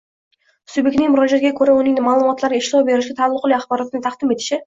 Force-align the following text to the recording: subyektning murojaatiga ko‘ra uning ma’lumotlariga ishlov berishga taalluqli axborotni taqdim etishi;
subyektning 0.75 1.11
murojaatiga 1.15 1.51
ko‘ra 1.59 1.75
uning 1.81 2.01
ma’lumotlariga 2.07 2.65
ishlov 2.65 2.85
berishga 2.89 3.17
taalluqli 3.21 3.57
axborotni 3.61 4.05
taqdim 4.09 4.35
etishi; 4.37 4.59